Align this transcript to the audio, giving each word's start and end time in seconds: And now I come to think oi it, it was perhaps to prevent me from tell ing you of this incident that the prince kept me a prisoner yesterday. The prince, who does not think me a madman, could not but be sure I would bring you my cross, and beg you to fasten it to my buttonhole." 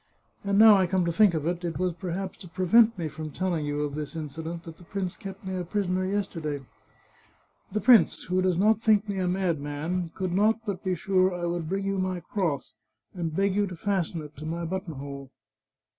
And 0.43 0.57
now 0.57 0.77
I 0.77 0.87
come 0.87 1.05
to 1.05 1.11
think 1.11 1.35
oi 1.35 1.47
it, 1.51 1.63
it 1.63 1.77
was 1.77 1.93
perhaps 1.93 2.35
to 2.39 2.47
prevent 2.49 2.97
me 2.97 3.07
from 3.07 3.29
tell 3.29 3.53
ing 3.53 3.67
you 3.67 3.81
of 3.81 3.93
this 3.93 4.15
incident 4.15 4.63
that 4.63 4.77
the 4.77 4.83
prince 4.83 5.15
kept 5.15 5.45
me 5.45 5.55
a 5.55 5.63
prisoner 5.63 6.03
yesterday. 6.03 6.65
The 7.71 7.81
prince, 7.81 8.23
who 8.23 8.41
does 8.41 8.57
not 8.57 8.81
think 8.81 9.07
me 9.07 9.19
a 9.19 9.27
madman, 9.27 10.09
could 10.15 10.31
not 10.33 10.59
but 10.65 10.83
be 10.83 10.95
sure 10.95 11.35
I 11.35 11.45
would 11.45 11.69
bring 11.69 11.85
you 11.85 11.99
my 11.99 12.19
cross, 12.19 12.73
and 13.13 13.35
beg 13.35 13.53
you 13.53 13.67
to 13.67 13.75
fasten 13.75 14.23
it 14.23 14.35
to 14.37 14.45
my 14.47 14.65
buttonhole." 14.65 15.29